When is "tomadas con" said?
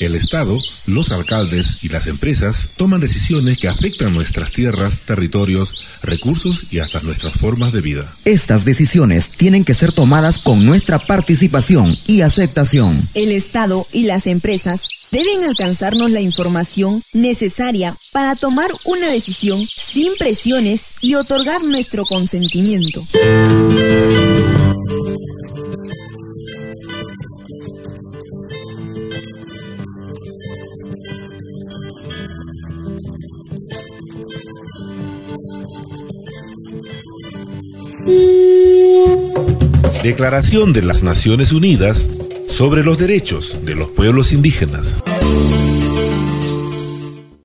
9.92-10.64